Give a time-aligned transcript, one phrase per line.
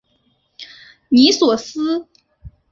[1.09, 2.07] 尼索斯。